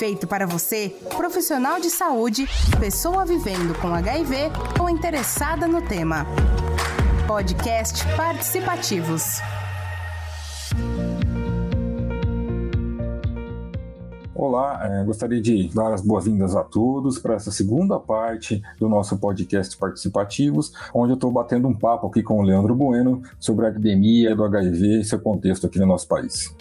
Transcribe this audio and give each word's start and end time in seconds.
feito 0.00 0.26
para 0.26 0.46
você, 0.46 0.96
profissional 1.14 1.78
de 1.78 1.90
saúde, 1.90 2.48
pessoa 2.80 3.26
vivendo 3.26 3.78
com 3.82 3.88
HIV 3.88 4.34
ou 4.80 4.88
interessada 4.88 5.68
no 5.68 5.82
tema. 5.82 6.24
Podcast 7.26 8.02
Participativos. 8.16 9.42
Olá, 14.34 14.80
é, 14.84 15.04
gostaria 15.04 15.38
de 15.38 15.68
dar 15.68 15.92
as 15.92 16.00
boas-vindas 16.00 16.56
a 16.56 16.64
todos 16.64 17.18
para 17.18 17.34
essa 17.34 17.50
segunda 17.50 18.00
parte 18.00 18.62
do 18.78 18.88
nosso 18.88 19.18
podcast 19.18 19.76
Participativos, 19.76 20.72
onde 20.94 21.12
eu 21.12 21.16
estou 21.16 21.30
batendo 21.30 21.68
um 21.68 21.74
papo 21.74 22.06
aqui 22.06 22.22
com 22.22 22.38
o 22.38 22.42
Leandro 22.42 22.74
Bueno 22.74 23.20
sobre 23.38 23.66
a 23.66 23.68
epidemia 23.68 24.34
do 24.34 24.44
HIV 24.44 25.00
e 25.00 25.04
seu 25.04 25.20
contexto 25.20 25.66
aqui 25.66 25.78
no 25.78 25.84
nosso 25.84 26.08
país. 26.08 26.56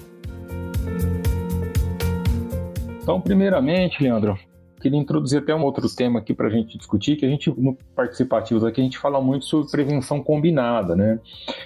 Então, 3.09 3.19
primeiramente, 3.19 4.03
Leandro, 4.03 4.37
queria 4.79 5.00
introduzir 5.00 5.39
até 5.39 5.54
um 5.54 5.64
outro 5.64 5.88
tema 5.93 6.19
aqui 6.19 6.33
para 6.33 6.47
a 6.47 6.50
gente 6.50 6.78
discutir, 6.78 7.15
que 7.15 7.25
a 7.25 7.29
gente, 7.29 7.50
no 7.50 7.78
Participativos 7.96 8.64
aqui, 8.64 8.82
a 8.82 8.83
gente 8.83 8.97
fala 8.97 9.20
muito 9.21 9.46
sobre 9.46 9.70
prevenção 9.70 10.24
combinada, 10.24 10.96
né? 10.96 11.20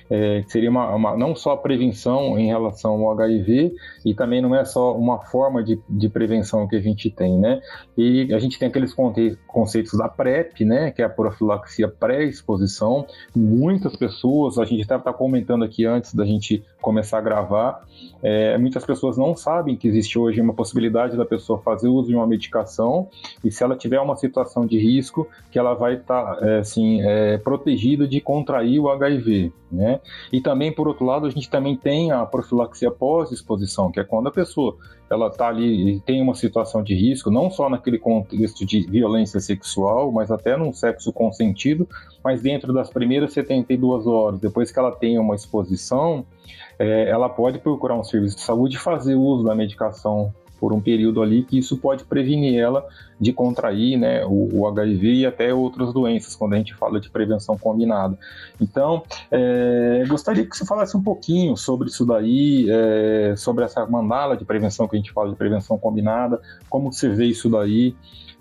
É, 0.10 0.44
seria 0.48 0.70
uma, 0.70 0.90
uma, 0.96 1.18
não 1.18 1.36
só 1.36 1.52
a 1.52 1.58
prevenção 1.58 2.38
em 2.40 2.48
relação 2.48 2.94
ao 3.02 3.12
HIV, 3.12 3.74
e 4.06 4.14
também 4.14 4.42
não 4.42 4.56
é 4.56 4.66
só 4.66 4.96
uma 4.98 5.20
forma 5.20 5.64
de, 5.64 5.80
de 5.90 6.10
prevenção 6.10 6.68
que 6.68 6.76
a 6.76 6.82
gente 6.82 7.10
tem, 7.10 7.38
né? 7.38 7.62
E 7.98 8.34
a 8.34 8.40
gente 8.40 8.58
tem 8.58 8.68
aqueles 8.68 8.94
conceitos 9.48 9.98
da 9.98 10.10
PrEP, 10.10 10.66
né? 10.66 10.92
Que 10.92 11.02
é 11.02 11.06
a 11.06 11.10
profilaxia 11.10 11.88
pré-exposição. 11.88 13.06
Muitas 13.36 13.96
pessoas, 13.96 14.58
a 14.58 14.66
gente 14.66 14.82
estava 14.82 15.04
tá 15.04 15.14
comentando 15.14 15.64
aqui 15.64 15.86
antes 15.86 16.14
da 16.14 16.26
gente 16.26 16.64
começar 16.82 17.20
a 17.20 17.22
gravar, 17.22 17.84
é, 18.22 18.58
muitas 18.58 18.86
pessoas 18.86 19.18
não 19.18 19.36
sabem 19.36 19.76
que 19.76 19.88
existe 19.88 20.18
hoje 20.18 20.42
uma 20.42 20.54
possibilidade 20.54 21.18
da 21.18 21.26
pessoa 21.26 21.60
fazer 21.60 21.88
uso 21.88 22.10
de 22.10 22.16
uma 22.16 22.28
medicação 22.28 23.03
e 23.44 23.52
se 23.52 23.64
ela 23.64 23.76
tiver 23.76 24.00
uma 24.00 24.16
situação 24.16 24.66
de 24.66 24.78
risco, 24.78 25.28
que 25.52 25.60
ela 25.60 25.74
vai 25.74 25.96
estar 25.96 26.36
tá, 26.36 26.48
é, 26.48 26.60
assim, 26.60 27.02
é, 27.02 27.38
protegida 27.38 28.08
de 28.08 28.20
contrair 28.20 28.80
o 28.80 28.90
HIV. 28.90 29.52
Né? 29.72 30.00
E 30.32 30.40
também, 30.40 30.72
por 30.72 30.88
outro 30.88 31.06
lado, 31.06 31.26
a 31.26 31.30
gente 31.30 31.50
também 31.50 31.76
tem 31.76 32.12
a 32.12 32.26
profilaxia 32.26 32.92
pós-exposição, 32.92 33.92
que 33.92 34.00
é 34.00 34.04
quando 34.04 34.28
a 34.28 34.32
pessoa 34.32 34.78
ela 35.10 35.28
está 35.28 35.48
ali 35.48 35.96
e 35.96 36.00
tem 36.00 36.22
uma 36.22 36.36
situação 36.36 36.84
de 36.84 36.94
risco, 36.94 37.30
não 37.30 37.50
só 37.50 37.70
naquele 37.70 37.98
contexto 37.98 38.66
de 38.66 38.82
violência 38.82 39.40
sexual, 39.40 40.12
mas 40.12 40.32
até 40.32 40.58
num 40.58 40.74
sexo 40.74 41.12
consentido, 41.12 41.88
mas 42.24 42.42
dentro 42.42 42.74
das 42.74 42.90
primeiras 42.90 43.34
72 43.34 44.08
horas, 44.08 44.40
depois 44.40 44.72
que 44.72 44.80
ela 44.80 44.92
tem 44.92 45.18
uma 45.18 45.36
exposição, 45.36 46.26
é, 46.78 47.10
ela 47.10 47.30
pode 47.30 47.60
procurar 47.60 47.96
um 47.96 48.04
serviço 48.04 48.38
de 48.38 48.42
saúde 48.42 48.76
e 48.76 48.80
fazer 48.80 49.16
uso 49.16 49.44
da 49.44 49.56
medicação 49.56 50.34
por 50.60 50.74
um 50.74 50.80
período 50.80 51.22
ali, 51.22 51.44
que 51.44 51.58
isso 51.58 51.78
pode 51.78 52.04
prevenir 52.04 52.60
ela 52.60 52.88
de 53.20 53.32
contrair 53.32 53.98
né, 53.98 54.26
o, 54.26 54.50
o, 54.60 54.68
HIV 54.68 55.14
e 55.14 55.26
até 55.26 55.54
outras 55.54 55.94
doenças, 55.94 56.36
quando 56.36 56.54
a 56.54 56.58
gente 56.58 56.74
fala 56.74 57.00
de 57.00 57.10
prevenção 57.10 57.58
combinada. 57.58 58.18
Então, 58.60 59.04
é, 59.32 60.04
gostaria 60.08 60.46
que 60.46 60.56
você 60.56 60.66
falasse 60.66 60.96
um 60.98 61.02
pouquinho 61.02 61.56
sobre 61.56 61.88
isso 61.88 62.06
daí, 62.06 62.68
é, 62.70 63.36
sobre 63.38 63.64
essa 63.64 63.86
mandala 63.86 64.36
de 64.36 64.46
prevenção 64.46 64.88
que 64.88 64.96
a 64.96 65.00
gente 65.00 65.12
fala 65.12 65.30
de 65.30 65.36
prevenção 65.36 65.78
combinada, 65.78 66.42
como 66.70 66.92
você 66.92 67.10
vê 67.10 67.26
isso 67.26 67.50
daí, 67.50 67.96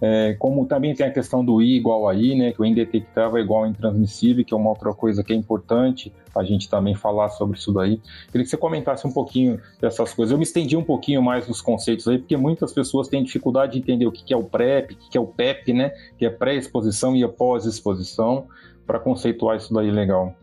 é, 0.04 0.34
como 0.36 0.66
também 0.66 0.92
tem 0.96 1.06
a 1.06 1.12
questão 1.12 1.44
do 1.44 1.62
I 1.62 1.76
igual 1.76 2.08
a 2.08 2.14
I, 2.14 2.34
né, 2.34 2.50
que 2.50 2.60
o 2.60 2.64
indetectável 2.64 3.38
é 3.38 3.40
igual 3.40 3.62
ao 3.62 3.70
intransmissível, 3.70 4.44
que 4.44 4.52
é 4.52 4.56
uma 4.56 4.70
outra 4.70 4.92
coisa 4.92 5.22
que 5.22 5.32
é 5.32 5.36
importante 5.36 6.12
a 6.34 6.42
gente 6.42 6.68
também 6.68 6.92
falar 6.92 7.28
sobre 7.28 7.56
isso 7.56 7.72
daí. 7.72 8.00
Queria 8.26 8.42
que 8.42 8.50
você 8.50 8.56
comentasse 8.56 9.06
um 9.06 9.12
pouquinho 9.12 9.60
dessas 9.80 10.12
coisas. 10.12 10.32
Eu 10.32 10.38
me 10.38 10.42
estendi 10.42 10.76
um 10.76 10.82
pouquinho 10.82 11.22
mais 11.22 11.46
nos 11.46 11.60
conceitos 11.60 12.08
aí, 12.08 12.18
porque 12.18 12.36
muitas 12.36 12.72
pessoas 12.72 13.06
têm 13.06 13.22
dificuldade 13.22 13.74
de 13.74 13.78
entender 13.78 14.04
o 14.04 14.10
que 14.10 14.34
é 14.34 14.36
o 14.36 14.42
PrEP, 14.42 14.94
o 14.94 14.96
que 14.96 15.16
é 15.16 15.20
o 15.20 15.26
PEP, 15.26 15.72
né, 15.72 15.92
que 16.18 16.26
é 16.26 16.30
pré-exposição 16.30 17.14
e 17.14 17.22
a 17.22 17.28
pós-exposição, 17.28 18.48
para 18.84 18.98
conceituar 18.98 19.56
isso 19.56 19.72
daí 19.72 19.92
legal. 19.92 20.34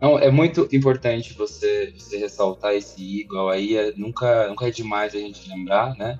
Não, 0.00 0.18
é 0.20 0.30
muito 0.30 0.68
importante 0.72 1.34
você, 1.34 1.92
você 1.98 2.16
ressaltar 2.16 2.74
esse 2.74 3.02
I 3.02 3.20
igual 3.22 3.48
aí, 3.48 3.76
é, 3.76 3.92
nunca, 3.96 4.46
nunca 4.48 4.68
é 4.68 4.70
demais 4.70 5.16
a 5.16 5.18
gente 5.18 5.50
lembrar, 5.50 5.96
né? 5.96 6.16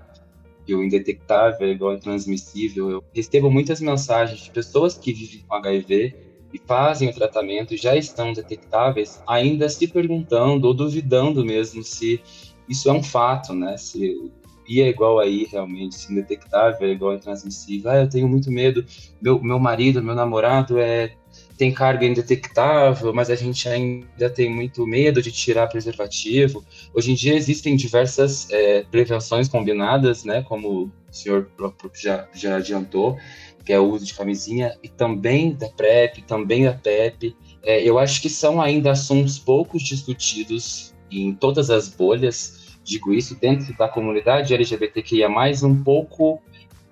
Indetectável 0.82 1.66
é 1.66 1.70
igual 1.70 1.92
ao 1.92 1.98
transmissível. 1.98 2.91
Eu 2.91 3.04
recebo 3.14 3.50
muitas 3.50 3.81
mensagens 3.81 4.41
de 4.41 4.50
pessoas 4.50 4.97
que 4.97 5.12
vivem 5.12 5.44
com 5.47 5.54
HIV 5.54 6.14
e 6.53 6.58
fazem 6.58 7.08
o 7.08 7.14
tratamento, 7.14 7.76
já 7.76 7.97
estão 7.97 8.32
detectáveis, 8.32 9.22
ainda 9.26 9.69
se 9.69 9.86
perguntando 9.86 10.66
ou 10.66 10.75
duvidando 10.75 11.44
mesmo 11.44 11.82
se 11.82 12.20
isso 12.69 12.88
é 12.88 12.92
um 12.92 13.03
fato, 13.03 13.53
né? 13.53 13.76
Se 13.76 14.31
I 14.69 14.82
é 14.82 14.88
igual 14.88 15.19
a 15.19 15.26
I 15.26 15.44
realmente, 15.50 15.97
se 15.97 16.12
indetectável 16.12 16.88
é 16.88 16.92
igual 16.92 17.12
a 17.12 17.19
transmissível. 17.19 17.91
Ah, 17.91 17.97
eu 18.02 18.08
tenho 18.08 18.28
muito 18.28 18.50
medo, 18.50 18.84
meu, 19.20 19.42
meu 19.42 19.58
marido, 19.58 20.02
meu 20.02 20.14
namorado 20.14 20.78
é 20.78 21.16
tem 21.60 21.71
carga 21.71 22.06
indetectável, 22.06 23.12
mas 23.12 23.28
a 23.28 23.34
gente 23.34 23.69
ainda 23.69 24.31
tem 24.31 24.48
muito 24.48 24.87
medo 24.87 25.21
de 25.21 25.31
tirar 25.31 25.66
preservativo. 25.66 26.65
Hoje 26.94 27.12
em 27.12 27.15
dia 27.15 27.34
existem 27.34 27.76
diversas 27.76 28.48
é, 28.50 28.82
prevenções 28.84 29.47
combinadas, 29.47 30.25
né, 30.25 30.41
como 30.41 30.84
o 30.84 30.91
senhor 31.10 31.50
já, 31.94 32.26
já 32.32 32.56
adiantou, 32.56 33.19
que 33.62 33.75
é 33.75 33.78
o 33.78 33.84
uso 33.91 34.06
de 34.06 34.15
camisinha, 34.15 34.75
e 34.82 34.88
também 34.88 35.53
da 35.53 35.69
PrEP, 35.69 36.22
também 36.22 36.65
da 36.65 36.72
PEP. 36.72 37.37
É, 37.62 37.87
eu 37.87 37.99
acho 37.99 38.22
que 38.22 38.31
são 38.31 38.59
ainda 38.59 38.93
assuntos 38.93 39.38
poucos 39.38 39.82
discutidos 39.82 40.94
em 41.12 41.34
todas 41.34 41.69
as 41.69 41.88
bolhas, 41.88 42.78
digo 42.82 43.12
isso, 43.12 43.38
dentro 43.38 43.76
da 43.76 43.87
comunidade 43.87 44.54
LGBTQIA+, 44.54 45.28
um 45.62 45.84
pouco 45.84 46.41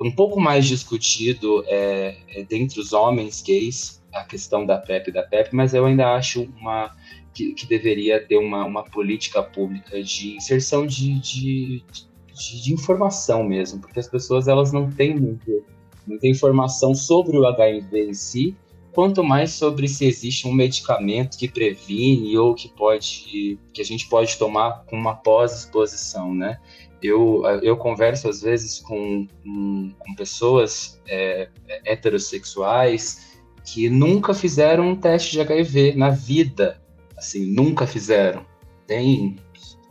um 0.00 0.12
pouco 0.12 0.38
mais 0.38 0.66
discutido 0.66 1.64
é, 1.66 2.18
é, 2.28 2.42
dentre 2.44 2.78
os 2.78 2.92
homens 2.92 3.42
gays, 3.42 3.97
a 4.20 4.24
questão 4.24 4.64
da 4.64 4.78
PrEP 4.78 5.08
e 5.08 5.12
da 5.12 5.22
PEP, 5.22 5.54
mas 5.54 5.74
eu 5.74 5.84
ainda 5.86 6.14
acho 6.14 6.48
uma, 6.60 6.94
que, 7.32 7.52
que 7.52 7.66
deveria 7.66 8.20
ter 8.20 8.36
uma, 8.36 8.64
uma 8.64 8.84
política 8.84 9.42
pública 9.42 10.02
de 10.02 10.36
inserção 10.36 10.86
de, 10.86 11.18
de, 11.20 11.84
de, 12.32 12.62
de, 12.62 12.72
informação 12.72 13.44
mesmo, 13.44 13.80
porque 13.80 14.00
as 14.00 14.08
pessoas 14.08 14.48
elas 14.48 14.72
não 14.72 14.90
têm 14.90 15.14
muito, 15.14 15.64
muita 16.06 16.26
informação 16.26 16.94
sobre 16.94 17.38
o 17.38 17.46
HIV 17.46 18.08
em 18.08 18.14
si, 18.14 18.56
quanto 18.92 19.22
mais 19.22 19.52
sobre 19.52 19.86
se 19.86 20.04
existe 20.04 20.48
um 20.48 20.52
medicamento 20.52 21.38
que 21.38 21.48
previne 21.48 22.36
ou 22.36 22.54
que 22.54 22.68
pode 22.68 23.58
que 23.72 23.80
a 23.80 23.84
gente 23.84 24.08
pode 24.08 24.36
tomar 24.36 24.84
com 24.86 24.96
uma 24.96 25.14
pós-exposição, 25.14 26.34
né? 26.34 26.58
Eu, 27.00 27.44
eu 27.62 27.76
converso 27.76 28.28
às 28.28 28.42
vezes 28.42 28.80
com, 28.80 29.28
com, 29.44 29.94
com 29.96 30.14
pessoas 30.16 31.00
é, 31.06 31.48
heterossexuais 31.84 33.27
que 33.72 33.90
nunca 33.90 34.32
fizeram 34.32 34.88
um 34.88 34.96
teste 34.96 35.32
de 35.32 35.40
HIV 35.42 35.94
na 35.94 36.08
vida. 36.08 36.80
Assim, 37.16 37.44
nunca 37.52 37.86
fizeram. 37.86 38.46
Tem 38.86 39.36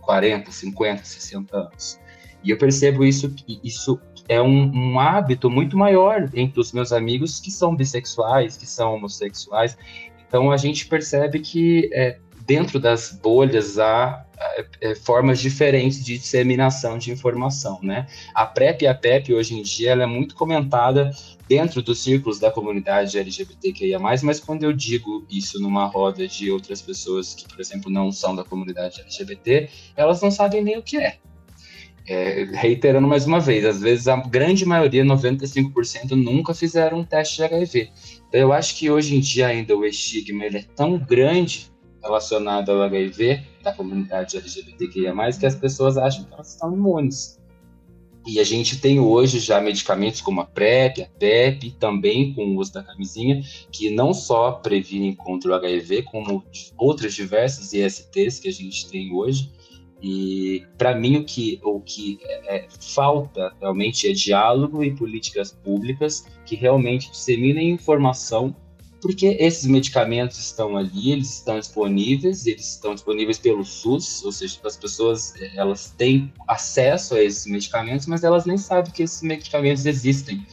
40, 0.01 0.51
50, 0.51 1.05
60 1.05 1.57
anos. 1.57 1.99
E 2.43 2.49
eu 2.49 2.57
percebo 2.57 3.03
isso 3.03 3.29
que 3.29 3.59
isso 3.63 3.99
é 4.27 4.41
um, 4.41 4.71
um, 4.73 4.99
hábito 4.99 5.49
muito 5.49 5.77
maior 5.77 6.29
entre 6.33 6.59
os 6.59 6.71
meus 6.71 6.91
amigos 6.91 7.39
que 7.39 7.51
são 7.51 7.75
bissexuais, 7.75 8.57
que 8.57 8.65
são 8.65 8.95
homossexuais. 8.95 9.77
Então 10.27 10.51
a 10.51 10.57
gente 10.57 10.87
percebe 10.87 11.39
que 11.39 11.89
é, 11.93 12.17
dentro 12.47 12.79
das 12.79 13.11
bolhas 13.11 13.77
há 13.77 14.25
é, 14.39 14.65
é, 14.81 14.95
formas 14.95 15.39
diferentes 15.39 16.03
de 16.03 16.17
disseminação 16.17 16.97
de 16.97 17.11
informação, 17.11 17.79
né? 17.83 18.07
A 18.33 18.45
PrEP 18.45 18.83
e 18.83 18.87
a 18.87 18.95
PEP 18.95 19.33
hoje 19.33 19.53
em 19.55 19.61
dia 19.61 19.91
ela 19.91 20.03
é 20.03 20.05
muito 20.05 20.35
comentada 20.35 21.11
dentro 21.47 21.81
dos 21.81 21.99
círculos 21.99 22.39
da 22.39 22.49
comunidade 22.49 23.17
LGBTQIA+, 23.17 23.99
mas 23.99 24.39
quando 24.39 24.63
eu 24.63 24.71
digo 24.71 25.25
isso 25.29 25.59
numa 25.59 25.85
roda 25.87 26.27
de 26.27 26.49
outras 26.51 26.81
pessoas 26.81 27.33
que, 27.33 27.47
por 27.47 27.59
exemplo, 27.59 27.91
não 27.91 28.11
são 28.11 28.35
da 28.35 28.43
comunidade 28.43 29.01
LGBT, 29.01 29.69
elas 29.95 30.21
não 30.21 30.31
sabem 30.31 30.63
nem 30.63 30.77
o 30.77 30.83
que 30.83 30.97
é. 30.97 31.17
é 32.07 32.47
reiterando 32.53 33.07
mais 33.07 33.25
uma 33.25 33.39
vez, 33.39 33.65
às 33.65 33.81
vezes 33.81 34.07
a 34.07 34.15
grande 34.17 34.65
maioria, 34.65 35.03
95%, 35.03 36.11
nunca 36.11 36.53
fizeram 36.53 36.99
um 36.99 37.03
teste 37.03 37.37
de 37.37 37.43
HIV. 37.43 37.89
Então 38.29 38.39
eu 38.39 38.53
acho 38.53 38.77
que 38.77 38.89
hoje 38.89 39.15
em 39.15 39.19
dia 39.19 39.47
ainda 39.47 39.75
o 39.75 39.83
estigma 39.83 40.45
ele 40.45 40.59
é 40.59 40.65
tão 40.75 40.97
grande 40.97 41.75
relacionado 42.01 42.71
ao 42.71 42.81
HIV 42.83 43.43
da 43.63 43.73
comunidade 43.73 44.37
LGBTQIA+, 44.37 45.13
que 45.39 45.45
as 45.45 45.55
pessoas 45.55 45.97
acham 45.97 46.23
que 46.25 46.33
elas 46.33 46.53
estão 46.53 46.73
imunes. 46.73 47.37
E 48.27 48.41
a 48.41 48.43
gente 48.43 48.81
tem 48.81 48.99
hoje 48.99 49.39
já 49.39 49.61
medicamentos 49.61 50.19
como 50.19 50.41
a 50.41 50.45
PrEP, 50.45 51.01
a 51.01 51.07
PEP, 51.17 51.71
também 51.79 52.33
com 52.33 52.43
o 52.43 52.57
uso 52.57 52.73
da 52.73 52.83
camisinha, 52.83 53.41
que 53.71 53.89
não 53.89 54.13
só 54.13 54.51
previnem 54.51 55.15
contra 55.15 55.51
o 55.51 55.53
HIV, 55.53 56.03
como 56.03 56.43
outras 56.77 57.13
diversas 57.13 57.71
ISTs 57.71 58.39
que 58.39 58.49
a 58.49 58.51
gente 58.51 58.89
tem 58.89 59.13
hoje. 59.13 59.49
E 60.03 60.63
para 60.77 60.93
mim 60.93 61.17
o 61.17 61.23
que, 61.23 61.59
o 61.63 61.79
que 61.79 62.19
é, 62.47 62.67
falta 62.79 63.55
realmente 63.61 64.09
é 64.09 64.11
diálogo 64.11 64.83
e 64.83 64.93
políticas 64.93 65.51
públicas 65.51 66.27
que 66.45 66.55
realmente 66.55 67.09
disseminem 67.09 67.71
informação 67.71 68.53
porque 69.07 69.37
esses 69.39 69.65
medicamentos 69.65 70.37
estão 70.37 70.75
ali, 70.75 71.13
eles 71.13 71.35
estão 71.35 71.57
disponíveis, 71.57 72.45
eles 72.45 72.73
estão 72.73 72.93
disponíveis 72.93 73.37
pelo 73.37 73.63
SUS, 73.63 74.21
ou 74.25 74.33
seja, 74.33 74.59
as 74.65 74.75
pessoas 74.75 75.33
elas 75.55 75.93
têm 75.97 76.29
acesso 76.45 77.15
a 77.15 77.23
esses 77.23 77.45
medicamentos, 77.45 78.05
mas 78.05 78.25
elas 78.25 78.45
nem 78.45 78.57
sabem 78.57 78.91
que 78.91 79.03
esses 79.03 79.21
medicamentos 79.21 79.85
existem. 79.85 80.45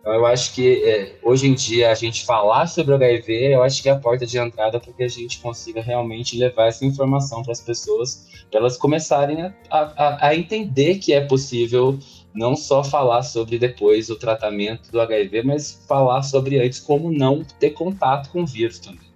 Então, 0.00 0.12
eu 0.12 0.26
acho 0.26 0.54
que 0.54 0.82
é, 0.84 1.20
hoje 1.22 1.46
em 1.46 1.54
dia 1.54 1.92
a 1.92 1.94
gente 1.94 2.24
falar 2.24 2.66
sobre 2.66 2.94
o 2.94 2.96
HIV, 2.96 3.54
eu 3.54 3.62
acho 3.62 3.80
que 3.80 3.88
é 3.88 3.92
a 3.92 3.96
porta 3.96 4.26
de 4.26 4.38
entrada 4.38 4.80
para 4.80 4.92
que 4.92 5.04
a 5.04 5.08
gente 5.08 5.38
consiga 5.38 5.80
realmente 5.80 6.36
levar 6.36 6.66
essa 6.66 6.84
informação 6.84 7.44
para 7.44 7.52
as 7.52 7.60
pessoas, 7.60 8.26
para 8.50 8.58
elas 8.58 8.76
começarem 8.76 9.40
a, 9.40 9.54
a, 9.70 10.26
a, 10.30 10.34
entender 10.34 10.96
que 10.96 11.12
é 11.12 11.20
possível 11.20 11.96
não 12.34 12.56
só 12.56 12.82
falar 12.82 13.22
sobre 13.22 13.58
depois 13.58 14.10
o 14.10 14.16
tratamento 14.16 14.90
do 14.90 15.00
HIV, 15.00 15.42
mas 15.44 15.84
falar 15.86 16.22
sobre 16.22 16.58
antes 16.60 16.80
como 16.80 17.12
não 17.12 17.44
ter 17.60 17.70
contato 17.70 18.30
com 18.30 18.42
o 18.42 18.46
vírus 18.46 18.78
também. 18.78 19.14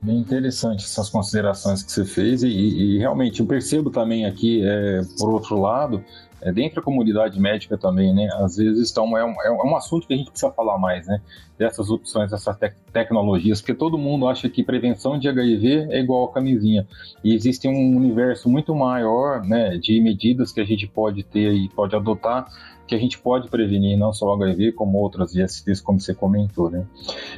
Bem 0.00 0.18
interessante 0.18 0.84
essas 0.84 1.08
considerações 1.10 1.82
que 1.82 1.90
você 1.90 2.04
fez 2.04 2.42
e, 2.44 2.48
e 2.48 2.98
realmente 2.98 3.40
eu 3.40 3.46
percebo 3.46 3.90
também 3.90 4.26
aqui, 4.26 4.62
é, 4.64 5.00
por 5.18 5.30
outro 5.30 5.60
lado, 5.60 6.04
é, 6.40 6.52
dentro 6.52 6.76
da 6.76 6.82
comunidade 6.82 7.40
médica 7.40 7.76
também, 7.76 8.14
né? 8.14 8.28
Às 8.34 8.56
vezes 8.56 8.86
estão, 8.86 9.16
é, 9.18 9.24
um, 9.24 9.42
é 9.42 9.50
um 9.50 9.76
assunto 9.76 10.06
que 10.06 10.14
a 10.14 10.16
gente 10.16 10.30
precisa 10.30 10.52
falar 10.52 10.78
mais, 10.78 11.06
né? 11.06 11.20
Dessas 11.58 11.90
opções, 11.90 12.30
dessas 12.30 12.56
te 12.56 12.72
tecnologias, 12.98 13.60
porque 13.60 13.74
todo 13.74 13.96
mundo 13.96 14.26
acha 14.26 14.48
que 14.48 14.64
prevenção 14.64 15.18
de 15.18 15.28
HIV 15.28 15.88
é 15.90 16.00
igual 16.00 16.24
a 16.24 16.32
camisinha. 16.32 16.86
E 17.22 17.32
existe 17.32 17.68
um 17.68 17.96
universo 17.96 18.48
muito 18.48 18.74
maior, 18.74 19.44
né, 19.44 19.76
de 19.78 20.00
medidas 20.00 20.50
que 20.50 20.60
a 20.60 20.64
gente 20.64 20.86
pode 20.86 21.22
ter 21.22 21.52
e 21.52 21.68
pode 21.68 21.94
adotar 21.94 22.48
que 22.88 22.94
a 22.94 22.98
gente 22.98 23.18
pode 23.18 23.50
prevenir 23.50 23.98
não 23.98 24.14
só 24.14 24.24
o 24.26 24.32
HIV, 24.32 24.72
como 24.72 24.96
outras 24.96 25.34
ISTs, 25.34 25.78
como 25.82 26.00
você 26.00 26.14
comentou, 26.14 26.70
né? 26.70 26.86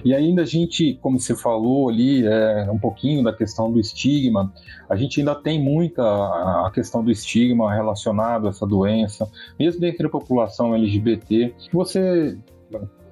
E 0.04 0.14
ainda 0.14 0.42
a 0.42 0.44
gente, 0.44 0.96
como 1.02 1.18
você 1.18 1.34
falou 1.34 1.88
ali, 1.88 2.24
é, 2.24 2.70
um 2.70 2.78
pouquinho 2.78 3.24
da 3.24 3.32
questão 3.32 3.70
do 3.70 3.80
estigma, 3.80 4.52
a 4.88 4.94
gente 4.94 5.18
ainda 5.18 5.34
tem 5.34 5.60
muita 5.60 6.02
a 6.04 6.70
questão 6.72 7.02
do 7.02 7.10
estigma 7.10 7.74
relacionado 7.74 8.46
a 8.46 8.50
essa 8.50 8.64
doença, 8.64 9.28
mesmo 9.58 9.80
dentro 9.80 10.04
da 10.04 10.08
população 10.08 10.72
LGBT. 10.72 11.52
Você 11.72 12.38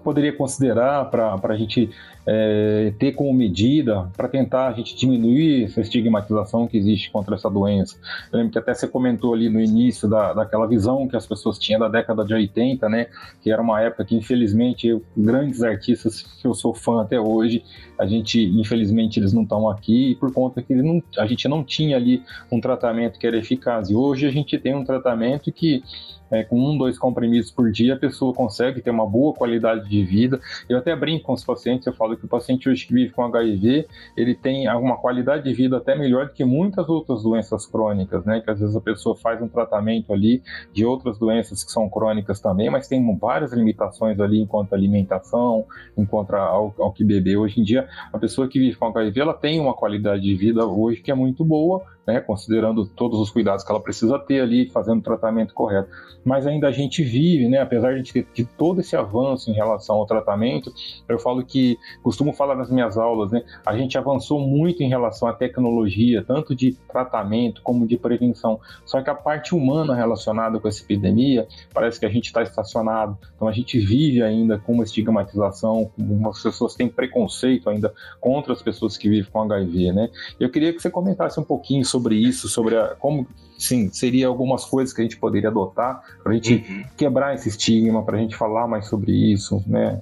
poderia 0.05 0.33
considerar 0.33 1.11
para 1.11 1.39
a 1.43 1.57
gente 1.57 1.91
é, 2.31 2.93
ter 2.99 3.13
como 3.13 3.33
medida 3.33 4.11
para 4.15 4.29
tentar 4.29 4.69
a 4.69 4.73
gente 4.75 4.95
diminuir 4.95 5.65
essa 5.65 5.81
estigmatização 5.81 6.67
que 6.69 6.77
existe 6.77 7.11
contra 7.11 7.35
essa 7.35 7.49
doença? 7.49 7.99
Eu 8.31 8.37
lembro 8.37 8.53
que 8.53 8.59
até 8.59 8.75
você 8.75 8.87
comentou 8.87 9.33
ali 9.33 9.49
no 9.49 9.59
início 9.59 10.07
da, 10.07 10.35
daquela 10.35 10.67
visão 10.67 11.09
que 11.09 11.17
as 11.17 11.27
pessoas 11.27 11.59
tinham 11.59 11.81
da 11.81 11.89
década 11.89 12.27
de 12.27 12.35
80, 12.35 12.87
né? 12.91 13.07
Que 13.41 13.51
era 13.51 13.63
uma 13.63 13.81
época 13.81 14.05
que, 14.05 14.15
infelizmente, 14.15 14.87
eu, 14.87 15.03
grandes 15.17 15.63
artistas 15.63 16.21
que 16.21 16.47
eu 16.47 16.53
sou 16.53 16.75
fã 16.75 17.01
até 17.01 17.19
hoje, 17.19 17.65
a 17.99 18.07
gente, 18.07 18.39
infelizmente, 18.45 19.19
eles 19.19 19.33
não 19.33 19.45
estão 19.45 19.69
aqui 19.71 20.15
por 20.21 20.31
conta 20.31 20.61
que 20.61 20.75
não, 20.75 21.03
a 21.17 21.27
gente 21.27 21.49
não 21.49 21.65
tinha 21.65 21.97
ali 21.97 22.23
um 22.53 22.61
tratamento 22.61 23.19
que 23.19 23.27
era 23.27 23.39
eficaz. 23.39 23.89
E 23.89 23.95
hoje 23.95 24.27
a 24.27 24.31
gente 24.31 24.59
tem 24.59 24.75
um 24.75 24.85
tratamento 24.85 25.51
que 25.51 25.83
é, 26.31 26.45
com 26.45 26.61
um, 26.61 26.77
dois 26.77 26.99
comprimidos 26.99 27.51
por 27.51 27.71
dia, 27.71 27.95
a 27.95 27.99
pessoa 27.99 28.35
consegue 28.35 28.81
ter 28.81 28.91
uma 28.91 29.07
boa 29.07 29.33
qualidade 29.33 29.89
de 29.89 30.05
vida. 30.05 30.41
Eu 30.69 30.79
até 30.79 30.95
brinco 30.95 31.25
com 31.25 31.33
os 31.33 31.45
pacientes, 31.45 31.87
eu 31.87 31.93
falo 31.93 32.17
que 32.19 32.27
o 32.27 32.29
paciente 32.29 32.69
hoje 32.69 32.87
que 32.87 32.93
vive 32.93 33.13
com 33.13 33.25
HIV, 33.25 33.87
ele 34.17 34.35
tem 34.35 34.69
uma 34.69 34.97
qualidade 34.97 35.45
de 35.45 35.53
vida 35.55 35.77
até 35.77 35.97
melhor 35.97 36.27
do 36.27 36.33
que 36.33 36.45
muitas 36.45 36.89
outras 36.89 37.23
doenças 37.23 37.67
crônicas, 37.67 38.25
né? 38.25 38.41
Que 38.41 38.51
às 38.51 38.61
vezes 38.61 38.77
a 38.77 38.81
pessoa 38.81 39.17
faz 39.17 39.41
um 39.41 39.49
tratamento 39.49 40.13
ali 40.13 40.43
de 40.73 40.85
outras 40.85 41.19
doenças 41.19 41.65
que 41.65 41.71
são 41.71 41.89
crônicas 41.89 42.41
também, 42.41 42.71
mas 42.71 42.89
tem 42.89 42.99
várias 43.17 43.53
limitações 43.53 44.19
ali 44.21 44.41
enquanto 44.41 44.75
alimentação, 44.75 45.65
enquanto 45.97 46.35
ao, 46.35 46.75
ao 46.79 46.93
que 46.93 47.05
beber. 47.05 47.37
Hoje 47.37 47.61
em 47.61 47.65
dia, 47.65 47.89
a 48.13 48.19
pessoa 48.19 48.49
que 48.49 48.59
vive 48.59 48.77
com 48.77 48.87
HIV, 48.87 49.21
ela 49.21 49.35
tem 49.35 49.61
uma 49.61 49.75
qualidade 49.75 50.23
de 50.23 50.35
vida 50.35 50.67
hoje 50.67 51.01
que 51.01 51.11
é 51.11 51.15
muito 51.15 51.45
boa, 51.45 51.83
né, 52.09 52.21
considerando 52.21 52.87
todos 52.87 53.21
os 53.21 53.29
cuidados 53.29 53.63
que 53.63 53.71
ela 53.71 53.83
precisa 53.83 54.19
ter 54.19 54.41
ali, 54.41 54.71
fazendo 54.71 55.01
o 55.01 55.03
tratamento 55.03 55.53
correto. 55.53 55.91
Mas 56.25 56.47
ainda 56.47 56.67
a 56.67 56.73
gente 56.73 57.05
vive, 57.05 57.47
né, 57.51 57.59
apesar 57.59 58.01
de 58.01 58.11
ter 58.11 58.27
de 58.33 58.47
todo 58.47 58.81
esse 58.81 58.97
avanço 58.97 59.51
em 59.51 59.53
relação 59.53 59.97
ao 59.97 60.07
tratamento, 60.07 60.73
eu 61.07 61.19
falo 61.19 61.45
que, 61.45 61.77
costumo 62.03 62.33
falar 62.33 62.55
nas 62.55 62.71
minhas 62.71 62.97
aulas, 62.97 63.31
né, 63.31 63.43
a 63.65 63.77
gente 63.77 63.99
avançou 63.99 64.41
muito 64.41 64.83
em 64.83 64.89
relação 64.89 65.29
à 65.29 65.35
tecnologia, 65.35 66.25
tanto 66.27 66.55
de 66.55 66.73
tratamento 66.91 67.61
como 67.63 67.87
de 67.87 67.99
prevenção. 67.99 68.59
Só 68.87 69.03
que 69.03 69.11
a 69.11 69.15
parte 69.15 69.55
humana 69.55 69.95
relacionada 69.95 70.59
com 70.59 70.67
essa 70.67 70.83
epidemia, 70.83 71.47
parece 71.75 72.01
que 72.01 72.07
a 72.07 72.11
gente 72.11 72.25
está 72.25 72.43
estacionado. 72.43 73.19
Então 73.37 73.47
a 73.47 73.53
gente 73.53 73.79
vive 73.79 74.23
ainda 74.23 74.57
com 74.59 74.73
uma 74.73 74.85
estigmatização, 74.85 75.91
as 76.27 76.43
pessoas 76.43 76.75
têm 76.75 76.89
preconceito 76.89 77.69
ainda 77.69 77.93
contra 78.19 78.55
as 78.55 78.63
pessoas 78.63 78.97
que 78.97 79.11
vivem 79.11 79.31
com 79.31 79.43
HIV, 79.43 79.93
né? 79.93 80.09
Eu 80.41 80.51
queria 80.51 80.73
que 80.73 80.81
você 80.81 80.89
comentasse 80.89 81.39
um 81.39 81.45
pouquinho 81.45 81.85
sobre 81.85 81.98
sobre 81.99 82.17
isso, 82.17 82.49
sobre 82.49 82.77
a, 82.77 82.95
como, 82.95 83.27
sim, 83.59 83.91
seria 83.93 84.29
algumas 84.29 84.65
coisas 84.65 84.95
que 84.95 85.01
a 85.01 85.05
gente 85.05 85.17
poderia 85.17 85.49
adotar 85.49 86.01
para 86.23 86.33
a 86.33 86.35
gente 86.35 86.65
uhum. 86.69 86.85
quebrar 86.97 87.35
esse 87.35 87.49
estigma, 87.49 88.05
para 88.05 88.17
a 88.17 88.21
gente 88.21 88.37
falar 88.37 88.69
mais 88.69 88.87
sobre 88.87 89.13
isso, 89.13 89.63
né? 89.67 90.01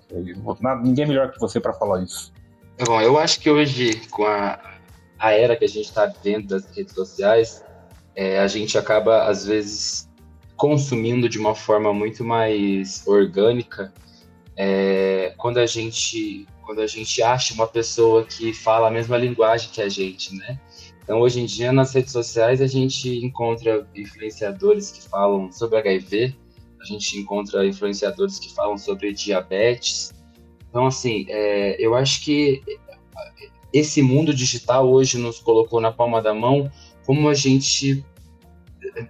Ninguém 0.82 1.04
é 1.04 1.08
melhor 1.08 1.32
que 1.32 1.40
você 1.40 1.58
para 1.58 1.72
falar 1.72 2.02
isso. 2.02 2.32
Tá 2.76 2.84
bom, 2.84 3.00
eu 3.00 3.18
acho 3.18 3.40
que 3.40 3.48
hoje, 3.48 4.06
com 4.10 4.24
a, 4.24 4.60
a 5.18 5.32
era 5.32 5.56
que 5.56 5.64
a 5.64 5.68
gente 5.68 5.86
está 5.86 6.06
vivendo 6.06 6.48
das 6.48 6.66
redes 6.76 6.94
sociais, 6.94 7.64
é, 8.14 8.38
a 8.38 8.46
gente 8.46 8.76
acaba, 8.76 9.24
às 9.24 9.46
vezes, 9.46 10.08
consumindo 10.56 11.28
de 11.28 11.38
uma 11.38 11.54
forma 11.54 11.92
muito 11.92 12.22
mais 12.22 13.02
orgânica 13.06 13.92
é, 14.56 15.34
quando 15.36 15.58
a 15.58 15.66
gente 15.66 16.46
quando 16.62 16.80
a 16.80 16.86
gente 16.86 17.22
acha 17.22 17.54
uma 17.54 17.68
pessoa 17.68 18.24
que 18.24 18.52
fala 18.52 18.88
a 18.88 18.90
mesma 18.90 19.16
linguagem 19.16 19.70
que 19.70 19.80
a 19.80 19.88
gente, 19.88 20.34
né? 20.34 20.58
Então, 21.06 21.20
hoje 21.20 21.40
em 21.40 21.46
dia, 21.46 21.70
nas 21.70 21.94
redes 21.94 22.10
sociais, 22.10 22.60
a 22.60 22.66
gente 22.66 23.24
encontra 23.24 23.86
influenciadores 23.94 24.90
que 24.90 25.08
falam 25.08 25.52
sobre 25.52 25.78
HIV, 25.78 26.34
a 26.80 26.84
gente 26.84 27.16
encontra 27.16 27.64
influenciadores 27.64 28.40
que 28.40 28.52
falam 28.52 28.76
sobre 28.76 29.12
diabetes. 29.12 30.12
Então, 30.68 30.84
assim, 30.84 31.24
é, 31.28 31.76
eu 31.78 31.94
acho 31.94 32.24
que 32.24 32.60
esse 33.72 34.02
mundo 34.02 34.34
digital 34.34 34.90
hoje 34.90 35.16
nos 35.16 35.38
colocou 35.38 35.80
na 35.80 35.92
palma 35.92 36.20
da 36.20 36.34
mão 36.34 36.68
como 37.04 37.28
a 37.28 37.34
gente 37.34 38.04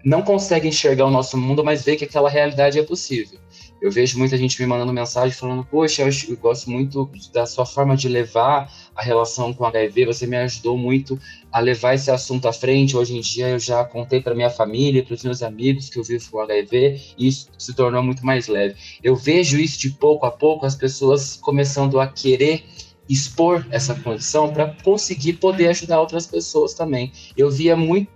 não 0.04 0.20
consegue 0.20 0.68
enxergar 0.68 1.06
o 1.06 1.10
nosso 1.10 1.38
mundo, 1.38 1.64
mas 1.64 1.82
vê 1.82 1.96
que 1.96 2.04
aquela 2.04 2.28
realidade 2.28 2.78
é 2.78 2.82
possível. 2.82 3.38
Eu 3.80 3.90
vejo 3.90 4.18
muita 4.18 4.38
gente 4.38 4.60
me 4.60 4.66
mandando 4.66 4.92
mensagem 4.92 5.36
falando: 5.36 5.64
Poxa, 5.64 6.02
eu, 6.02 6.36
gosto 6.36 6.70
muito 6.70 7.10
da 7.32 7.44
sua 7.44 7.66
forma 7.66 7.96
de 7.96 8.08
levar 8.08 8.72
a 8.94 9.02
relação 9.02 9.52
com 9.52 9.66
HIV, 9.66 10.06
você 10.06 10.26
me 10.26 10.36
ajudou 10.36 10.78
muito 10.78 11.20
a 11.52 11.60
levar 11.60 11.94
esse 11.94 12.10
assunto 12.10 12.48
à 12.48 12.52
frente. 12.52 12.96
Hoje 12.96 13.16
em 13.16 13.20
dia 13.20 13.50
eu 13.50 13.58
já 13.58 13.84
contei 13.84 14.20
para 14.20 14.34
minha 14.34 14.48
família, 14.48 15.04
para 15.04 15.14
os 15.14 15.22
meus 15.22 15.42
amigos 15.42 15.90
que 15.90 15.98
eu 15.98 16.04
vivo 16.04 16.30
com 16.30 16.40
HIV, 16.40 17.00
e 17.18 17.28
isso 17.28 17.48
se 17.58 17.74
tornou 17.74 18.02
muito 18.02 18.24
mais 18.24 18.48
leve. 18.48 18.76
Eu 19.02 19.14
vejo 19.14 19.58
isso 19.58 19.78
de 19.78 19.90
pouco 19.90 20.24
a 20.24 20.30
pouco, 20.30 20.64
as 20.64 20.74
pessoas 20.74 21.36
começando 21.36 22.00
a 22.00 22.06
querer 22.06 22.64
expor 23.08 23.64
essa 23.70 23.94
condição 23.94 24.52
para 24.52 24.74
conseguir 24.82 25.34
poder 25.34 25.68
ajudar 25.68 26.00
outras 26.00 26.26
pessoas 26.26 26.72
também. 26.72 27.12
Eu 27.36 27.50
via 27.50 27.76
muito, 27.76 28.08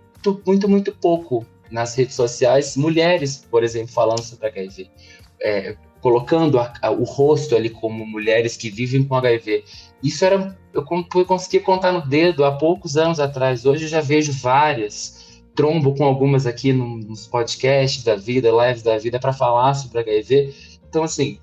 muito, 0.45 0.69
muito 0.69 0.93
pouco 0.93 1.47
nas 1.71 1.95
redes 1.95 2.17
sociais 2.17 2.76
mulheres, 2.76 3.47
por 3.49 3.62
exemplo, 3.62 3.93
falando 3.93 4.23
sobre 4.23 4.49
HIV 4.49 4.90
é, 5.42 5.76
colocando 6.00 6.59
a, 6.59 6.73
a, 6.80 6.90
o 6.90 7.04
rosto 7.04 7.54
ali 7.54 7.70
como 7.70 8.06
mulheres 8.06 8.56
que 8.56 8.70
vivem 8.70 9.04
com 9.04 9.14
HIV. 9.14 9.64
Isso 10.02 10.25
era 10.25 10.59
eu 10.73 10.85
conseguia 11.26 11.61
contar 11.61 11.92
no 11.92 12.06
dedo 12.06 12.44
há 12.44 12.52
poucos 12.52 12.97
anos 12.97 13.18
atrás. 13.18 13.66
Hoje 13.66 13.85
eu 13.85 13.88
já 13.88 14.00
vejo 14.00 14.32
várias, 14.32 15.42
trombo 15.54 15.94
com 15.94 16.04
algumas 16.04 16.47
aqui 16.47 16.73
nos 16.73 17.26
podcasts 17.26 18.04
da 18.04 18.14
vida, 18.14 18.50
lives 18.50 18.82
da 18.82 18.97
vida 18.97 19.18
para 19.18 19.32
falar 19.32 19.75
sobre 19.75 19.99
HIV. 19.99 20.54
Então 20.88 21.02
assim, 21.02 21.38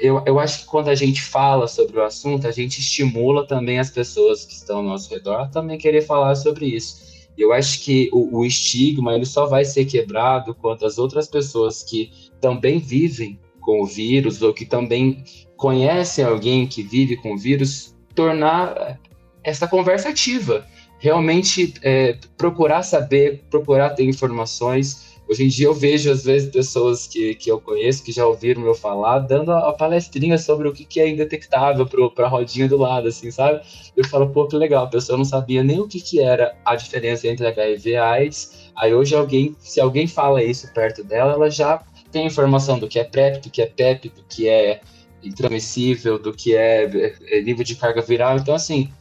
eu, 0.00 0.22
eu 0.26 0.38
acho 0.38 0.60
que 0.60 0.66
quando 0.66 0.88
a 0.88 0.94
gente 0.94 1.22
fala 1.22 1.66
sobre 1.68 1.98
o 1.98 2.04
assunto, 2.04 2.46
a 2.46 2.52
gente 2.52 2.80
estimula 2.80 3.46
também 3.46 3.78
as 3.78 3.90
pessoas 3.90 4.44
que 4.44 4.52
estão 4.52 4.78
ao 4.78 4.82
nosso 4.84 5.10
redor 5.10 5.40
a 5.40 5.48
também 5.48 5.78
querer 5.78 6.02
falar 6.02 6.34
sobre 6.34 6.66
isso. 6.66 7.11
Eu 7.36 7.52
acho 7.52 7.80
que 7.80 8.10
o, 8.12 8.38
o 8.38 8.44
estigma 8.44 9.14
ele 9.14 9.24
só 9.24 9.46
vai 9.46 9.64
ser 9.64 9.84
quebrado 9.84 10.54
quando 10.54 10.84
as 10.84 10.98
outras 10.98 11.28
pessoas 11.28 11.82
que 11.82 12.10
também 12.40 12.78
vivem 12.78 13.38
com 13.60 13.82
o 13.82 13.86
vírus 13.86 14.42
ou 14.42 14.52
que 14.52 14.66
também 14.66 15.24
conhecem 15.56 16.24
alguém 16.24 16.66
que 16.66 16.82
vive 16.82 17.16
com 17.16 17.34
o 17.34 17.38
vírus 17.38 17.96
tornar 18.14 18.98
essa 19.42 19.66
conversa 19.66 20.10
ativa. 20.10 20.66
Realmente 20.98 21.74
é, 21.82 22.16
procurar 22.36 22.82
saber, 22.82 23.42
procurar 23.50 23.90
ter 23.90 24.04
informações. 24.04 25.11
Hoje 25.32 25.44
em 25.44 25.48
dia 25.48 25.66
eu 25.66 25.72
vejo, 25.72 26.10
às 26.10 26.24
vezes, 26.24 26.50
pessoas 26.50 27.06
que, 27.06 27.34
que 27.34 27.50
eu 27.50 27.58
conheço, 27.58 28.04
que 28.04 28.12
já 28.12 28.26
ouviram 28.26 28.66
eu 28.66 28.74
falar, 28.74 29.20
dando 29.20 29.50
a, 29.50 29.72
palestrinha 29.72 30.36
sobre 30.36 30.68
o 30.68 30.74
que, 30.74 30.84
que 30.84 31.00
é 31.00 31.08
indetectável 31.08 31.86
para 31.86 32.26
a 32.26 32.28
rodinha 32.28 32.68
do 32.68 32.76
lado, 32.76 33.08
assim, 33.08 33.30
sabe? 33.30 33.62
Eu 33.96 34.06
falo, 34.08 34.28
pô, 34.28 34.46
que 34.46 34.54
legal, 34.56 34.84
a 34.84 34.88
pessoa 34.88 35.16
não 35.16 35.24
sabia 35.24 35.64
nem 35.64 35.80
o 35.80 35.88
que, 35.88 36.02
que 36.02 36.20
era 36.20 36.54
a 36.66 36.76
diferença 36.76 37.26
entre 37.28 37.46
HIV 37.46 37.90
e 37.92 37.96
AIDS. 37.96 38.70
Aí 38.76 38.92
hoje 38.92 39.16
alguém, 39.16 39.56
se 39.58 39.80
alguém 39.80 40.06
fala 40.06 40.44
isso 40.44 40.70
perto 40.74 41.02
dela, 41.02 41.32
ela 41.32 41.50
já 41.50 41.82
tem 42.10 42.26
informação 42.26 42.78
do 42.78 42.86
que 42.86 42.98
é 42.98 43.04
PrEP, 43.04 43.42
do 43.42 43.48
que 43.48 43.62
é 43.62 43.66
PEP, 43.66 44.10
do 44.10 44.22
que 44.28 44.50
é, 44.50 44.82
intransmissível, 45.22 46.18
do 46.18 46.34
que 46.34 46.54
é, 46.54 46.84
é, 46.84 47.38
é 47.38 47.40
nível 47.40 47.64
de 47.64 47.74
carga 47.74 48.02
viral. 48.02 48.36
Então, 48.36 48.54
assim, 48.54 48.92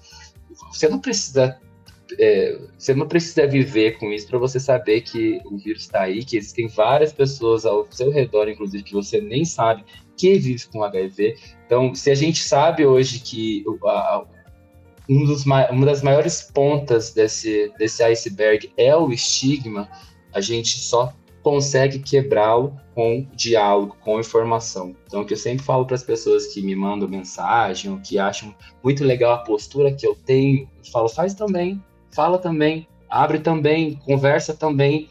você 0.71 0.87
não 0.87 0.99
precisa 0.99 1.59
é, 2.19 2.59
você 2.77 2.93
não 2.93 3.07
precisa 3.07 3.47
viver 3.47 3.97
com 3.97 4.11
isso 4.11 4.27
para 4.27 4.39
você 4.39 4.59
saber 4.59 5.01
que 5.01 5.41
o 5.45 5.57
vírus 5.57 5.83
está 5.83 6.01
aí, 6.01 6.23
que 6.23 6.37
existem 6.37 6.67
várias 6.67 7.13
pessoas 7.13 7.65
ao 7.65 7.87
seu 7.91 8.11
redor, 8.11 8.49
inclusive, 8.49 8.83
que 8.83 8.93
você 8.93 9.21
nem 9.21 9.45
sabe 9.45 9.83
que 10.17 10.37
vive 10.37 10.67
com 10.67 10.83
HIV. 10.83 11.37
Então, 11.65 11.95
se 11.95 12.11
a 12.11 12.15
gente 12.15 12.43
sabe 12.43 12.85
hoje 12.85 13.19
que 13.19 13.63
a, 13.85 14.25
um 15.09 15.25
dos, 15.25 15.45
uma 15.45 15.85
das 15.85 16.01
maiores 16.01 16.41
pontas 16.41 17.11
desse, 17.11 17.71
desse 17.77 18.03
iceberg 18.03 18.71
é 18.77 18.95
o 18.95 19.11
estigma, 19.11 19.89
a 20.33 20.39
gente 20.39 20.79
só 20.79 21.13
consegue 21.41 21.99
quebrá-lo 21.99 22.77
com 22.93 23.25
diálogo, 23.33 23.97
com 24.01 24.19
informação. 24.19 24.95
Então, 25.07 25.21
o 25.21 25.25
que 25.25 25.33
eu 25.33 25.37
sempre 25.37 25.65
falo 25.65 25.85
para 25.85 25.95
as 25.95 26.03
pessoas 26.03 26.53
que 26.53 26.61
me 26.61 26.75
mandam 26.75 27.07
mensagem, 27.07 27.91
ou 27.91 27.99
que 27.99 28.19
acham 28.19 28.55
muito 28.83 29.03
legal 29.03 29.33
a 29.33 29.39
postura 29.39 29.91
que 29.91 30.05
eu 30.05 30.15
tenho, 30.15 30.69
eu 30.77 30.91
falo, 30.91 31.09
faz 31.09 31.33
também, 31.33 31.81
fala 32.11 32.37
também, 32.37 32.87
abre 33.09 33.39
também, 33.39 33.95
conversa 34.05 34.53
também. 34.53 35.09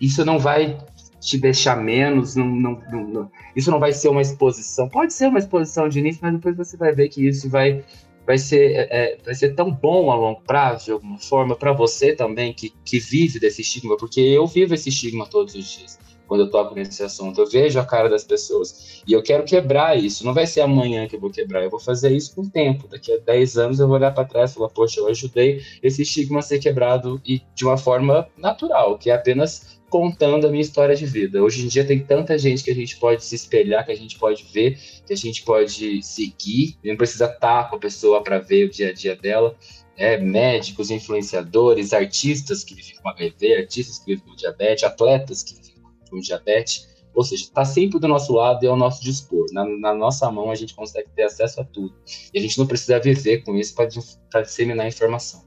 Isso 0.00 0.24
não 0.24 0.38
vai 0.38 0.78
te 1.20 1.38
deixar 1.38 1.76
menos, 1.76 2.34
não, 2.34 2.46
não, 2.46 2.82
não, 2.90 3.30
isso 3.54 3.70
não 3.70 3.78
vai 3.78 3.92
ser 3.92 4.08
uma 4.08 4.22
exposição. 4.22 4.88
Pode 4.88 5.12
ser 5.12 5.28
uma 5.28 5.38
exposição 5.38 5.88
de 5.88 6.00
início, 6.00 6.20
mas 6.22 6.32
depois 6.34 6.56
você 6.56 6.76
vai 6.76 6.92
ver 6.92 7.08
que 7.08 7.26
isso 7.26 7.48
vai, 7.48 7.84
vai, 8.26 8.38
ser, 8.38 8.72
é, 8.72 8.88
é 8.90 9.18
vai 9.24 9.34
ser 9.34 9.54
tão 9.54 9.70
bom 9.70 10.10
a 10.10 10.16
longo 10.16 10.40
prazo, 10.42 10.86
de 10.86 10.92
alguma 10.92 11.18
forma, 11.18 11.54
para 11.54 11.72
você 11.72 12.14
também, 12.14 12.52
que, 12.52 12.72
que 12.84 12.98
vive 12.98 13.38
desse 13.38 13.60
estigma, 13.60 13.96
porque 13.96 14.20
eu 14.20 14.46
vivo 14.46 14.74
esse 14.74 14.88
estigma 14.88 15.26
todos 15.26 15.54
os 15.54 15.64
dias 15.64 16.01
quando 16.32 16.44
eu 16.44 16.50
toco 16.50 16.74
nesse 16.74 17.02
assunto. 17.02 17.42
Eu 17.42 17.46
vejo 17.46 17.78
a 17.78 17.84
cara 17.84 18.08
das 18.08 18.24
pessoas 18.24 19.02
e 19.06 19.12
eu 19.12 19.22
quero 19.22 19.44
quebrar 19.44 19.98
isso. 19.98 20.24
Não 20.24 20.32
vai 20.32 20.46
ser 20.46 20.62
amanhã 20.62 21.06
que 21.06 21.14
eu 21.14 21.20
vou 21.20 21.28
quebrar, 21.28 21.62
eu 21.62 21.68
vou 21.68 21.78
fazer 21.78 22.10
isso 22.10 22.34
com 22.34 22.40
o 22.40 22.48
tempo. 22.48 22.88
Daqui 22.88 23.12
a 23.12 23.18
10 23.18 23.58
anos 23.58 23.78
eu 23.78 23.86
vou 23.86 23.96
olhar 23.96 24.12
para 24.12 24.24
trás 24.24 24.50
e 24.50 24.54
falar: 24.54 24.70
Poxa, 24.70 24.98
eu 24.98 25.08
ajudei 25.08 25.60
esse 25.82 26.00
estigma 26.00 26.38
a 26.38 26.42
ser 26.42 26.58
quebrado 26.58 27.20
e 27.22 27.42
de 27.54 27.66
uma 27.66 27.76
forma 27.76 28.26
natural, 28.38 28.96
que 28.96 29.10
é 29.10 29.14
apenas 29.14 29.78
contando 29.90 30.46
a 30.46 30.50
minha 30.50 30.62
história 30.62 30.96
de 30.96 31.04
vida. 31.04 31.42
Hoje 31.42 31.66
em 31.66 31.68
dia 31.68 31.84
tem 31.86 32.02
tanta 32.02 32.38
gente 32.38 32.64
que 32.64 32.70
a 32.70 32.74
gente 32.74 32.96
pode 32.96 33.22
se 33.22 33.34
espelhar, 33.34 33.84
que 33.84 33.92
a 33.92 33.96
gente 33.96 34.18
pode 34.18 34.42
ver, 34.54 34.78
que 35.06 35.12
a 35.12 35.16
gente 35.16 35.42
pode 35.42 36.02
seguir, 36.02 36.78
não 36.82 36.96
precisa 36.96 37.26
estar 37.26 37.68
com 37.68 37.76
a 37.76 37.78
pessoa 37.78 38.22
para 38.22 38.38
ver 38.38 38.64
o 38.64 38.70
dia 38.70 38.88
a 38.88 38.92
dia 38.94 39.14
dela. 39.14 39.54
É, 39.94 40.16
médicos, 40.16 40.90
influenciadores, 40.90 41.92
artistas 41.92 42.64
que 42.64 42.74
vivem 42.74 42.94
com 43.02 43.08
HIV, 43.10 43.56
artistas 43.56 43.98
que 43.98 44.06
vivem 44.06 44.24
com 44.26 44.34
diabetes, 44.34 44.82
atletas 44.82 45.42
que 45.42 45.54
vivem 45.56 45.71
com 46.12 46.20
diabetes, 46.20 46.88
ou 47.14 47.24
seja, 47.24 47.44
está 47.44 47.64
sempre 47.64 47.98
do 47.98 48.06
nosso 48.06 48.32
lado 48.32 48.64
e 48.64 48.68
ao 48.68 48.76
nosso 48.76 49.02
dispor. 49.02 49.46
Na, 49.52 49.64
na, 49.64 49.94
nossa 49.94 50.30
mão 50.30 50.50
a 50.50 50.54
gente 50.54 50.74
consegue 50.74 51.08
ter 51.14 51.24
acesso 51.24 51.60
a 51.60 51.64
tudo. 51.64 51.94
E 52.32 52.38
a 52.38 52.42
gente 52.42 52.58
não 52.58 52.66
precisa 52.66 52.98
viver 52.98 53.42
com 53.44 53.56
isso 53.56 53.74
para 53.74 54.42
disseminar 54.42 54.86
informação. 54.86 55.42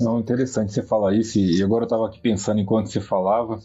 Não, 0.00 0.18
interessante 0.18 0.72
você 0.72 0.82
falar 0.82 1.14
isso, 1.14 1.38
e 1.38 1.62
agora 1.62 1.84
eu 1.84 1.86
estava 1.86 2.06
aqui 2.06 2.20
pensando 2.20 2.60
enquanto 2.60 2.88
você 2.88 3.00
falava. 3.00 3.60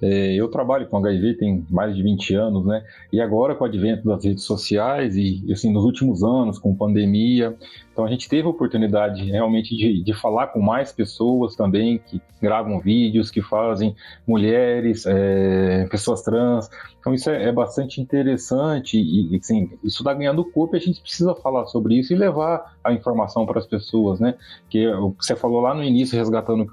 É, 0.00 0.34
eu 0.34 0.48
trabalho 0.48 0.88
com 0.88 0.96
HIV 0.96 1.34
tem 1.34 1.66
mais 1.68 1.94
de 1.94 2.02
20 2.02 2.34
anos, 2.34 2.64
né? 2.64 2.82
E 3.12 3.20
agora 3.20 3.54
com 3.54 3.64
o 3.64 3.66
advento 3.66 4.08
das 4.08 4.24
redes 4.24 4.44
sociais 4.44 5.14
e, 5.14 5.44
assim, 5.52 5.70
nos 5.70 5.84
últimos 5.84 6.22
anos, 6.22 6.58
com 6.58 6.74
pandemia, 6.74 7.54
então 7.94 8.04
a 8.04 8.08
gente 8.08 8.28
teve 8.28 8.44
a 8.44 8.50
oportunidade 8.50 9.22
realmente 9.30 9.76
de, 9.76 10.02
de 10.02 10.12
falar 10.12 10.48
com 10.48 10.60
mais 10.60 10.90
pessoas 10.90 11.54
também 11.54 11.98
que 11.98 12.20
gravam 12.42 12.80
vídeos, 12.80 13.30
que 13.30 13.40
fazem 13.40 13.94
mulheres, 14.26 15.06
é, 15.06 15.86
pessoas 15.86 16.20
trans. 16.22 16.68
Então 16.98 17.14
isso 17.14 17.30
é, 17.30 17.44
é 17.44 17.52
bastante 17.52 18.00
interessante 18.00 18.98
e 18.98 19.36
assim, 19.36 19.70
isso 19.84 20.02
está 20.02 20.12
ganhando 20.12 20.44
corpo 20.44 20.74
e 20.74 20.78
a 20.78 20.80
gente 20.80 21.00
precisa 21.00 21.36
falar 21.36 21.66
sobre 21.66 21.94
isso 21.94 22.12
e 22.12 22.16
levar 22.16 22.76
a 22.82 22.92
informação 22.92 23.46
para 23.46 23.60
as 23.60 23.66
pessoas, 23.66 24.18
né? 24.18 24.34
Que 24.68 24.88
o 24.88 25.12
que 25.12 25.24
você 25.24 25.36
falou 25.36 25.60
lá 25.60 25.72
no 25.72 25.84
início, 25.84 26.18
resgatando 26.18 26.66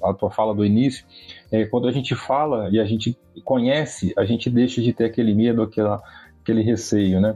a 0.00 0.14
tua 0.14 0.30
fala 0.30 0.54
do 0.54 0.64
início, 0.64 1.04
é, 1.50 1.64
quando 1.64 1.88
a 1.88 1.92
gente 1.92 2.14
fala 2.14 2.70
e 2.70 2.78
a 2.78 2.84
gente 2.84 3.18
conhece, 3.42 4.14
a 4.16 4.24
gente 4.24 4.48
deixa 4.48 4.80
de 4.80 4.92
ter 4.92 5.06
aquele 5.06 5.34
medo, 5.34 5.60
aquela, 5.60 6.00
aquele 6.40 6.62
receio, 6.62 7.20
né? 7.20 7.34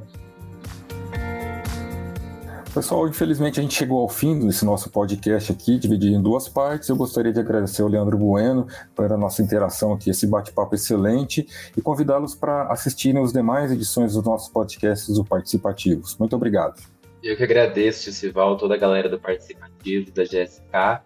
Pessoal, 2.72 3.08
infelizmente 3.08 3.58
a 3.58 3.62
gente 3.64 3.74
chegou 3.74 4.00
ao 4.00 4.08
fim 4.08 4.46
desse 4.46 4.64
nosso 4.64 4.90
podcast 4.90 5.50
aqui, 5.50 5.76
dividido 5.76 6.14
em 6.14 6.22
duas 6.22 6.48
partes. 6.48 6.88
Eu 6.88 6.94
gostaria 6.94 7.32
de 7.32 7.40
agradecer 7.40 7.82
ao 7.82 7.88
Leandro 7.88 8.16
Bueno 8.16 8.68
pela 8.94 9.16
nossa 9.16 9.42
interação 9.42 9.92
aqui, 9.92 10.08
esse 10.08 10.24
bate-papo 10.24 10.76
excelente, 10.76 11.48
e 11.76 11.82
convidá-los 11.82 12.36
para 12.36 12.70
assistirem 12.72 13.20
as 13.20 13.32
demais 13.32 13.72
edições 13.72 14.14
dos 14.14 14.22
nossos 14.24 14.48
podcasts 14.48 15.12
do 15.16 15.24
Participativos. 15.24 16.16
Muito 16.16 16.36
obrigado. 16.36 16.80
Eu 17.20 17.36
que 17.36 17.42
agradeço, 17.42 18.04
Ticival, 18.04 18.56
toda 18.56 18.76
a 18.76 18.78
galera 18.78 19.08
do 19.08 19.18
Participativo, 19.18 20.12
da 20.12 20.22
GSK, 20.22 21.02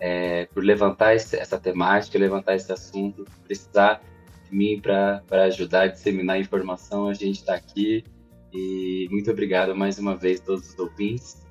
é, 0.00 0.46
por 0.46 0.64
levantar 0.64 1.14
esse, 1.14 1.36
essa 1.36 1.58
temática, 1.58 2.18
levantar 2.18 2.56
esse 2.56 2.72
assunto, 2.72 3.26
precisar 3.44 4.00
de 4.48 4.56
mim 4.56 4.80
para 4.80 5.22
ajudar 5.44 5.88
disseminar 5.88 6.40
informação, 6.40 7.06
a 7.06 7.14
gente 7.14 7.40
está 7.40 7.54
aqui 7.54 8.02
e 8.52 9.08
muito 9.10 9.30
obrigado 9.30 9.74
mais 9.74 9.98
uma 9.98 10.16
vez 10.16 10.40
a 10.40 10.44
todos 10.44 10.70
os 10.70 10.78
ouvintes 10.78 11.42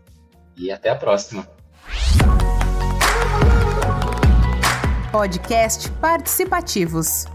e 0.55 0.71
até 0.71 0.89
a 0.89 0.95
próxima. 0.95 1.47
Podcast 5.11 5.91
Participativos. 5.99 7.25